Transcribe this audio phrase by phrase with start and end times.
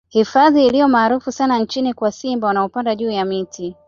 [0.09, 3.75] Hifadhi iliyo maarufu sana nchini kwa simba wanaopanda juu ya miti